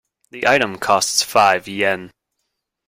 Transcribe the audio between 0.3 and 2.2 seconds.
The item costs five Yen.